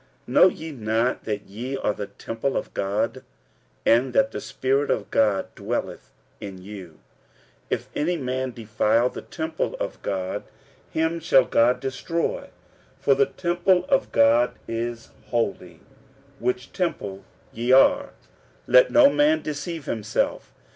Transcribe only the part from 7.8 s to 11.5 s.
any man defile the temple of God, him shall